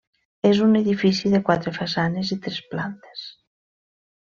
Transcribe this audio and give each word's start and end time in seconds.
És 0.51 0.61
un 0.67 0.71
edifici 0.79 1.31
de 1.35 1.41
quatre 1.51 1.75
façanes 1.77 2.33
i 2.37 2.39
tres 2.47 2.59
plantes. 2.73 3.25